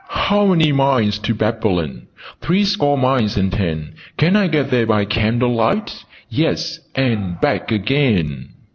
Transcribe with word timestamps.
'How 0.07 0.47
many 0.47 0.71
miles 0.71 1.19
to 1.19 1.35
Babylon? 1.35 2.07
Three 2.41 2.63
score 2.65 2.97
miles 2.97 3.37
and 3.37 3.51
ten. 3.51 3.93
Can 4.17 4.35
I 4.35 4.47
get 4.47 4.71
there 4.71 4.87
by 4.87 5.05
candlelight? 5.05 6.05
Yes, 6.27 6.79
and 6.95 7.39
back 7.39 7.71
again!'" 7.71 8.49